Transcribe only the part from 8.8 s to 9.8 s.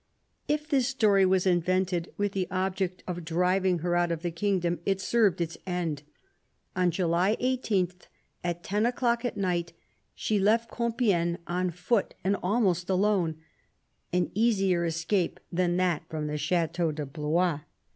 o'clock at night,